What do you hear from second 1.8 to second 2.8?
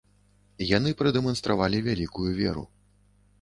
вялікую веру.